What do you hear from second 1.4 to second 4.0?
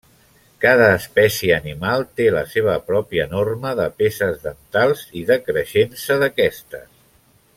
animal té la seva pròpia norma de